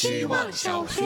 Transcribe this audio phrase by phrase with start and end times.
[0.00, 1.02] 希望小学。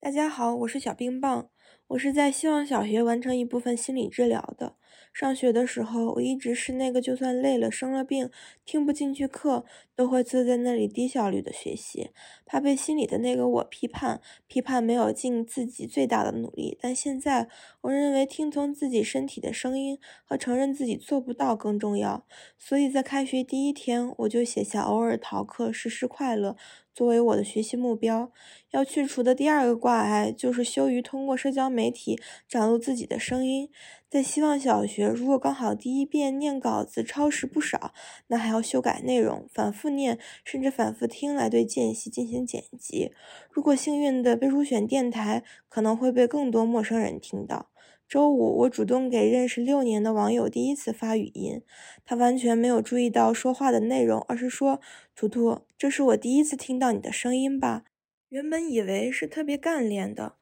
[0.00, 1.48] 大家好，我是小冰棒，
[1.88, 4.76] 我是在希望小学完成一部分心理治疗的。
[5.12, 8.30] 上学的时候，我一直是那个就算累了、生了病、
[8.64, 9.64] 听不进去课，
[9.94, 12.10] 都会坐在那里低效率的学习，
[12.44, 16.76] 怕被心里的那个我批判，批判没有尽自己最大的努力。
[16.80, 17.48] 但现在，
[17.82, 22.26] 我认为听从自己身体的声音和承认自己做不到更重要。
[22.58, 26.56] 所以在开学第一天，我就写下偶尔逃课、时时快乐。
[26.92, 28.30] 作为我的学习目标，
[28.70, 33.70] 要去除的第二个挂碍就是羞于通过社社交媒体展露自己的声音。
[34.10, 37.94] 在希望小学，如果刚好第一遍念稿子超时不少，
[38.26, 43.12] 那还要修改内容，反复念，甚至反复听来对间隙进行剪辑。
[43.52, 47.70] 如果幸运的被入选电台，可能会被更多陌生人听到。
[48.08, 51.62] 周五，我主动给认识六年的网友第一次发语音，
[52.04, 54.80] 他完全没有注意到说话的内容，而是说
[55.14, 57.84] ：“图图，这是我第一次听到你的声音吧？”
[58.30, 60.34] 原本以为是特别干练的，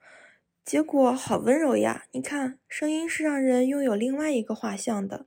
[0.64, 2.06] 结果好温柔呀！
[2.12, 5.26] 你看，声音是让人拥有另外一个画像的。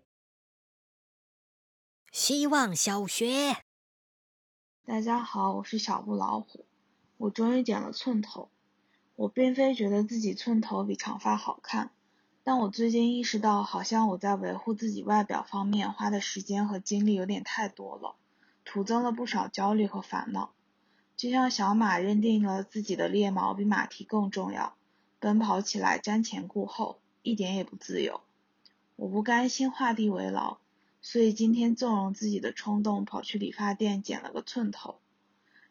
[2.10, 3.58] 希望小学，
[4.86, 6.66] 大家好，我是小布老虎，
[7.18, 8.50] 我终于剪了寸头。
[9.18, 11.92] 我并非觉得自己寸头比长发好看。
[12.46, 18.16] 但我最近意识到，好像我在维护自己外表方面花的时间和精力有点太多了，
[18.64, 20.54] 徒增了不少焦虑和烦恼。
[21.18, 24.78] 就像小马认定了自己的猎毛比马蹄更重要，
[25.26, 28.22] 奔跑起来瞻前顾后，一点也不自由。
[28.96, 30.60] 我不甘心画地为牢，
[31.02, 35.00] 所以今天纵容自己的冲动，跑去理发店剪了个寸头。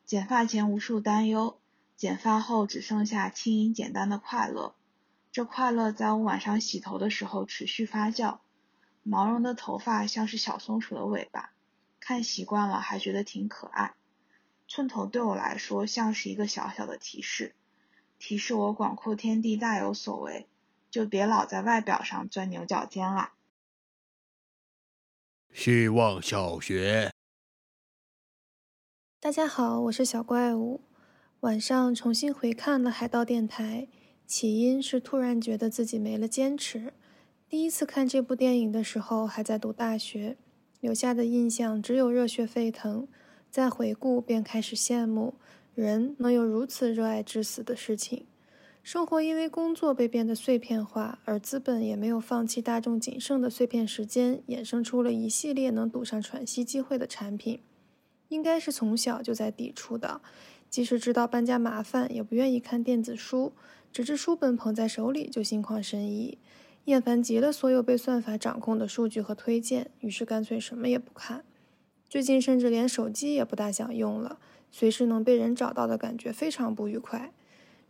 [0.05, 1.57] 剪发前无数担忧，
[1.97, 4.75] 剪发后只剩下轻盈简单的快乐。
[5.31, 8.39] 这快乐在我晚上洗头的时候持续发酵，
[9.05, 11.53] 毛绒的头发像是小松鼠的尾巴，
[12.01, 13.95] 看习惯了还觉得挺可爱。
[14.67, 17.55] 寸头对我来说像是一个小小的提示，
[18.27, 20.46] 提示我广阔天地大有所为，
[20.90, 23.35] 就别老在外表上钻牛角尖了。
[25.52, 27.13] 希望小学，
[29.20, 30.80] 大家好，我是小怪物，
[31.40, 33.89] 晚上重新回看了海盗电台。
[34.27, 36.95] 起因是突然觉得自己没了坚持。
[37.46, 40.39] 第一次看这部电影的时候还在读大学，
[40.80, 43.07] 留下的印象只有热血沸腾。
[43.51, 45.34] 再回顾便开始羡慕
[45.74, 48.27] 人能有如此热爱至死的事情。
[48.83, 57.61] 生活因为工作被变得碎片化，而资本也没有放弃大众仅剩的碎片时间，衍生出了一系列能赌上喘息机会的产品。
[58.29, 60.20] 应该是从小就在抵触的，
[60.68, 63.52] 即使知道搬家麻烦，也不愿意看电子书。
[63.92, 66.36] 直至书本捧在手里就心旷神怡，
[66.84, 71.45] 厌烦极了所有被算法掌控的数据和推荐，于是干脆什么也不看。
[72.08, 74.39] 最近甚至连手机也不大想用了，
[74.77, 77.33] 随时能被人找到的感觉非常不愉快。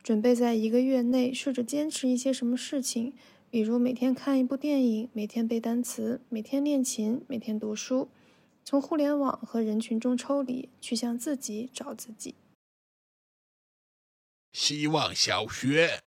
[0.03, 3.15] 准备在一个月内试着坚持一些什么事情，
[3.49, 8.11] 比如每天看一部电影，每天背单词，每天练琴，每天读书，
[8.63, 12.35] 从互联网和人群中抽离，去向自己找自己。
[14.53, 16.03] 希望小学，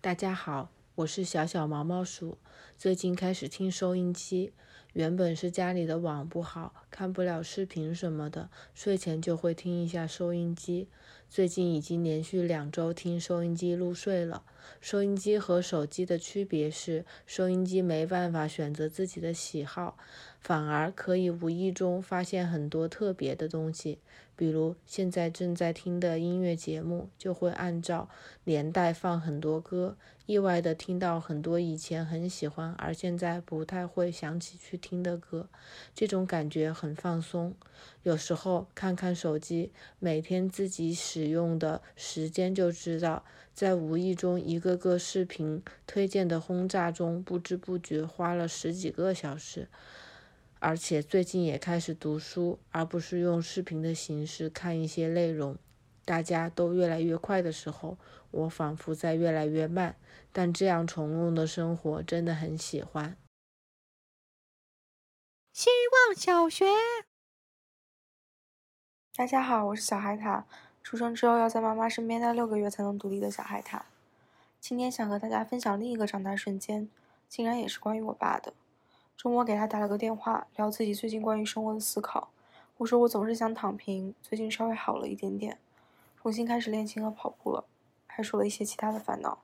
[0.00, 2.38] 大家好，我是小小毛毛鼠。
[2.76, 4.52] 最近开始听收音机，
[4.94, 10.88] 原本是家里的网不好，看不了视频什么的，睡前就会听一下收音机。
[11.28, 14.42] 最近已经连续两周听收音机入睡了。
[14.80, 19.96] 收音机和手机的区别是，收音机没办法选择自己的喜好，
[20.40, 23.98] 反而可以无意中发现很多特别的东西。
[24.36, 28.08] 比如现在正在听的音乐节目，就会按照
[28.44, 35.48] 年代放很多歌，意外的听到很多以前很喜欢而现在不太会想起去听的歌，
[35.92, 37.52] 这种感觉很放松。
[38.04, 49.68] 有时候看看手机，每天自己使用的时间就知道，在无意中一个个视频推荐的轰炸中，不知不觉花了十几个小时。
[50.58, 55.58] 而且最近也开始读书，而不是用视频的形式看一些内容。
[56.06, 57.98] 大家都越来越快的时候，
[58.30, 59.96] 我仿佛在越来越慢。
[60.32, 63.18] 但这样从容的生活真的很喜欢。
[65.52, 66.64] 希望小学，
[69.14, 70.44] 大家好，我是小海獭，
[70.82, 73.82] 出生之后要在妈妈身边待六个月才能独立的小海獭。
[74.60, 76.90] 今天想和大家分享另一个长大瞬间，
[77.28, 78.52] 竟然也是关于我爸的。
[79.16, 82.28] 周末给他打了个电话，聊自己最近关于生活的思考。
[82.78, 85.58] 我说我总是想躺平，最近稍微好了一点点，
[86.20, 87.64] 重新开始练琴和跑步了，
[88.06, 89.38] 还说了一些其他的烦恼。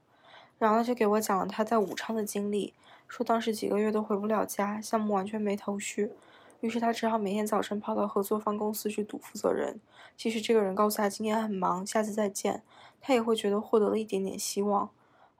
[0.58, 2.74] 然后他就给我讲了他在武昌的经历，
[3.08, 6.12] 说当时几个月都回不了家，项目完全没头绪。
[6.60, 9.80] 于是他只好每天早晨跑到合作方公司去堵负责人，
[10.16, 12.62] 即使这个人告诉他今天很忙，下次再见，
[13.00, 14.90] 他也会觉得获得了一点点希望。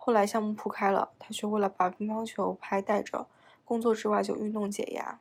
[0.07, 3.27] 后来项目铺开了，他学会了把乒乓球拍带着，
[3.65, 5.19] 工作之外就运动解压。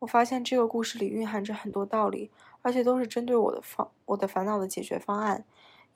[0.00, 5.44] 我发现这个故事里蕴含着很多道理，而且都是针对我的方我的烦恼的解决方案。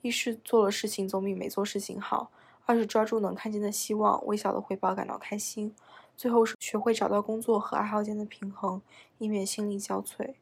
[0.01, 2.31] 一是做了事情总比没做事情好，
[2.65, 5.75] 二是抓住能看见的希望，微小的回报感到开心。
[6.15, 8.81] 最后是学会找到工作和爱好间的平衡，
[9.17, 10.35] 以免心力交瘁。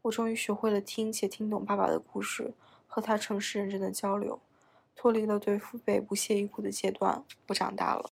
[0.00, 2.54] 我终于学会了听且听懂爸爸的故事，
[2.86, 4.40] 和他诚实认真的交流，
[4.94, 7.24] 脱离了对父辈不屑一顾的阶段。
[7.48, 8.11] 我长大了。